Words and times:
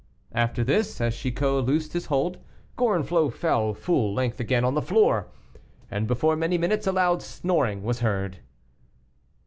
'"After 0.43 0.63
this, 0.63 0.99
as 0.99 1.15
Chicot 1.15 1.63
loosed 1.63 1.93
his 1.93 2.07
hold, 2.07 2.39
Gorenflot 2.75 3.33
fell 3.35 3.75
full 3.75 4.15
length 4.15 4.39
again 4.39 4.65
on 4.65 4.73
the 4.73 4.81
floor, 4.81 5.27
and 5.91 6.07
before 6.07 6.35
many 6.35 6.57
minutes 6.57 6.87
a 6.87 6.91
loud 6.91 7.21
snoring 7.21 7.83
was 7.83 7.99
heard. 7.99 8.39